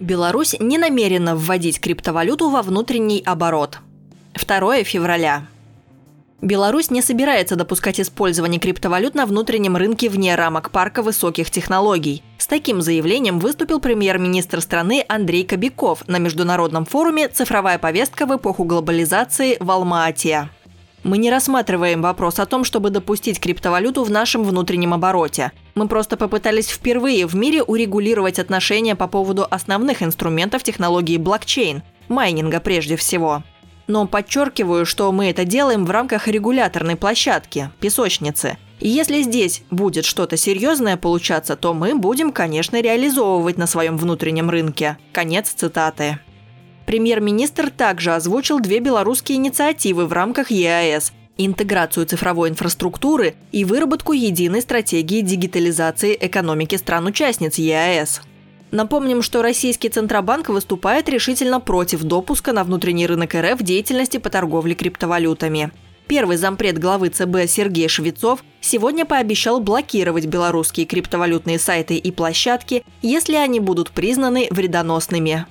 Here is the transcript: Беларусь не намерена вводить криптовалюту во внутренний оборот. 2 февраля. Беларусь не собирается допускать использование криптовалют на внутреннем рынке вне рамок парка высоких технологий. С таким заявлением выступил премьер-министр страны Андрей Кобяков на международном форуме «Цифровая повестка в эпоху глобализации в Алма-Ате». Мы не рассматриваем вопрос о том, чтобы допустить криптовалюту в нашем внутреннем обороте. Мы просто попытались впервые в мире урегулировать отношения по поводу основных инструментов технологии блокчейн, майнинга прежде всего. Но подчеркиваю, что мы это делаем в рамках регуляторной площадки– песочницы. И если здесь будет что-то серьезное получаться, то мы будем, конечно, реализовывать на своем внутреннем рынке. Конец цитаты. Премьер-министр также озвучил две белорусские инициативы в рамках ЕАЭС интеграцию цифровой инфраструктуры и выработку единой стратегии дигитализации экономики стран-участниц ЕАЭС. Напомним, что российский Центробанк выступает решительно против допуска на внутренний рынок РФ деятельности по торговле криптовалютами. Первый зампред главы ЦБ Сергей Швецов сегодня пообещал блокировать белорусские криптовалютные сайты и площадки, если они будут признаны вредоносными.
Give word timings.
Беларусь 0.00 0.54
не 0.60 0.78
намерена 0.78 1.34
вводить 1.34 1.80
криптовалюту 1.80 2.50
во 2.50 2.62
внутренний 2.62 3.20
оборот. 3.26 3.80
2 4.34 4.84
февраля. 4.84 5.48
Беларусь 6.40 6.92
не 6.92 7.02
собирается 7.02 7.56
допускать 7.56 7.98
использование 7.98 8.60
криптовалют 8.60 9.16
на 9.16 9.26
внутреннем 9.26 9.76
рынке 9.76 10.08
вне 10.08 10.36
рамок 10.36 10.70
парка 10.70 11.02
высоких 11.02 11.50
технологий. 11.50 12.22
С 12.38 12.46
таким 12.46 12.80
заявлением 12.80 13.40
выступил 13.40 13.80
премьер-министр 13.80 14.60
страны 14.60 15.04
Андрей 15.08 15.44
Кобяков 15.44 16.06
на 16.06 16.18
международном 16.18 16.84
форуме 16.84 17.26
«Цифровая 17.26 17.80
повестка 17.80 18.26
в 18.26 18.36
эпоху 18.36 18.62
глобализации 18.62 19.56
в 19.58 19.68
Алма-Ате». 19.68 20.48
Мы 21.02 21.18
не 21.18 21.30
рассматриваем 21.30 22.02
вопрос 22.02 22.38
о 22.38 22.46
том, 22.46 22.62
чтобы 22.62 22.90
допустить 22.90 23.40
криптовалюту 23.40 24.04
в 24.04 24.10
нашем 24.10 24.44
внутреннем 24.44 24.94
обороте. 24.94 25.50
Мы 25.78 25.86
просто 25.86 26.16
попытались 26.16 26.66
впервые 26.66 27.24
в 27.24 27.36
мире 27.36 27.62
урегулировать 27.62 28.40
отношения 28.40 28.96
по 28.96 29.06
поводу 29.06 29.46
основных 29.48 30.02
инструментов 30.02 30.64
технологии 30.64 31.18
блокчейн, 31.18 31.84
майнинга 32.08 32.58
прежде 32.58 32.96
всего. 32.96 33.44
Но 33.86 34.08
подчеркиваю, 34.08 34.84
что 34.84 35.12
мы 35.12 35.30
это 35.30 35.44
делаем 35.44 35.84
в 35.84 35.90
рамках 35.92 36.26
регуляторной 36.26 36.96
площадки– 36.96 37.70
песочницы. 37.80 38.58
И 38.80 38.88
если 38.88 39.22
здесь 39.22 39.62
будет 39.70 40.04
что-то 40.04 40.36
серьезное 40.36 40.96
получаться, 40.96 41.54
то 41.54 41.72
мы 41.74 41.94
будем, 41.94 42.32
конечно, 42.32 42.80
реализовывать 42.80 43.56
на 43.56 43.68
своем 43.68 43.98
внутреннем 43.98 44.50
рынке. 44.50 44.98
Конец 45.12 45.50
цитаты. 45.50 46.18
Премьер-министр 46.86 47.70
также 47.70 48.16
озвучил 48.16 48.58
две 48.58 48.80
белорусские 48.80 49.36
инициативы 49.36 50.06
в 50.06 50.12
рамках 50.12 50.50
ЕАЭС 50.50 51.12
интеграцию 51.38 52.04
цифровой 52.04 52.50
инфраструктуры 52.50 53.34
и 53.52 53.64
выработку 53.64 54.12
единой 54.12 54.60
стратегии 54.60 55.20
дигитализации 55.22 56.16
экономики 56.20 56.76
стран-участниц 56.76 57.58
ЕАЭС. 57.58 58.20
Напомним, 58.70 59.22
что 59.22 59.40
российский 59.40 59.88
Центробанк 59.88 60.50
выступает 60.50 61.08
решительно 61.08 61.58
против 61.58 62.02
допуска 62.02 62.52
на 62.52 62.64
внутренний 62.64 63.06
рынок 63.06 63.34
РФ 63.34 63.62
деятельности 63.62 64.18
по 64.18 64.28
торговле 64.28 64.74
криптовалютами. 64.74 65.70
Первый 66.06 66.36
зампред 66.38 66.78
главы 66.78 67.08
ЦБ 67.10 67.48
Сергей 67.48 67.88
Швецов 67.88 68.42
сегодня 68.60 69.04
пообещал 69.04 69.60
блокировать 69.60 70.26
белорусские 70.26 70.86
криптовалютные 70.86 71.58
сайты 71.58 71.96
и 71.96 72.10
площадки, 72.10 72.82
если 73.02 73.34
они 73.34 73.60
будут 73.60 73.90
признаны 73.90 74.48
вредоносными. 74.50 75.46